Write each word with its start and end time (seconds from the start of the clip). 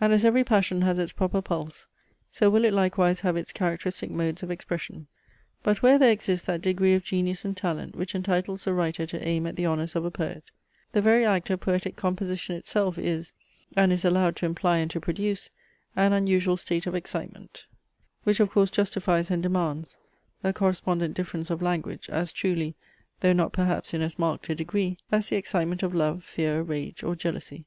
And 0.00 0.10
as 0.14 0.24
every 0.24 0.42
passion 0.42 0.80
has 0.80 0.98
its 0.98 1.12
proper 1.12 1.42
pulse, 1.42 1.86
so 2.32 2.48
will 2.48 2.64
it 2.64 2.72
likewise 2.72 3.20
have 3.20 3.36
its 3.36 3.52
characteristic 3.52 4.10
modes 4.10 4.42
of 4.42 4.50
expression. 4.50 5.06
But 5.62 5.82
where 5.82 5.98
there 5.98 6.12
exists 6.12 6.46
that 6.46 6.62
degree 6.62 6.94
of 6.94 7.04
genius 7.04 7.44
and 7.44 7.54
talent 7.54 7.94
which 7.94 8.14
entitles 8.14 8.66
a 8.66 8.72
writer 8.72 9.04
to 9.04 9.22
aim 9.22 9.46
at 9.46 9.56
the 9.56 9.66
honours 9.66 9.94
of 9.94 10.06
a 10.06 10.10
poet, 10.10 10.44
the 10.92 11.02
very 11.02 11.26
act 11.26 11.50
of 11.50 11.60
poetic 11.60 11.94
composition 11.94 12.56
itself 12.56 12.96
is, 12.96 13.34
and 13.76 13.92
is 13.92 14.02
allowed 14.02 14.34
to 14.36 14.46
imply 14.46 14.78
and 14.78 14.90
to 14.92 14.98
produce, 14.98 15.50
an 15.94 16.14
unusual 16.14 16.56
state 16.56 16.86
of 16.86 16.94
excitement, 16.94 17.66
which 18.24 18.40
of 18.40 18.48
course 18.50 18.70
justifies 18.70 19.30
and 19.30 19.42
demands 19.42 19.98
a 20.42 20.54
correspondent 20.54 21.12
difference 21.14 21.50
of 21.50 21.60
language, 21.60 22.08
as 22.08 22.32
truly, 22.32 22.76
though 23.20 23.34
not 23.34 23.52
perhaps 23.52 23.92
in 23.92 24.00
as 24.00 24.18
marked 24.18 24.48
a 24.48 24.54
degree, 24.54 24.96
as 25.12 25.28
the 25.28 25.36
excitement 25.36 25.82
of 25.82 25.94
love, 25.94 26.24
fear, 26.24 26.62
rage, 26.62 27.02
or 27.02 27.14
jealousy. 27.14 27.66